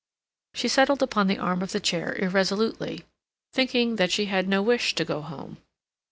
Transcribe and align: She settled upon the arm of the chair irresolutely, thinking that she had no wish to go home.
She 0.55 0.67
settled 0.67 1.03
upon 1.03 1.27
the 1.27 1.37
arm 1.37 1.61
of 1.61 1.73
the 1.73 1.79
chair 1.79 2.15
irresolutely, 2.17 3.05
thinking 3.53 3.97
that 3.97 4.11
she 4.11 4.25
had 4.25 4.47
no 4.49 4.63
wish 4.63 4.95
to 4.95 5.05
go 5.05 5.21
home. 5.21 5.57